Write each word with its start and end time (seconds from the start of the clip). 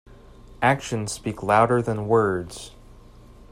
Actions 0.63 1.11
speak 1.11 1.43
louder 1.43 1.79
than 1.79 2.07
words. 2.07 2.71